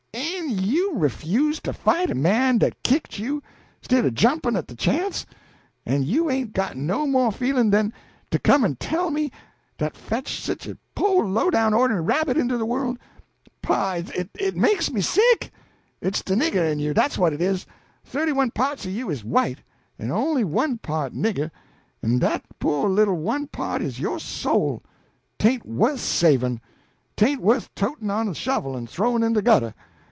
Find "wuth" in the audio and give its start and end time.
25.65-26.01, 27.41-27.73